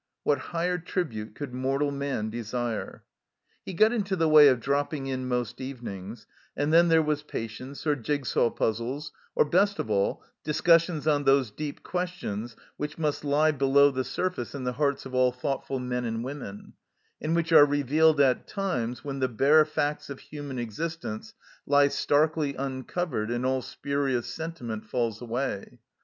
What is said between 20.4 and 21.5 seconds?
existence